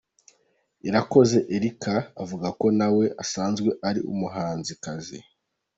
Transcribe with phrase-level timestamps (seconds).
[0.87, 5.17] Irakoze Erica avuga ko na we asanzwe ari umuhanzikazi.